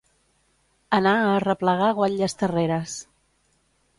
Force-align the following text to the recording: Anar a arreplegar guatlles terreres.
Anar 0.99 1.11
a 1.17 1.27
arreplegar 1.33 1.91
guatlles 1.99 2.37
terreres. 2.41 2.99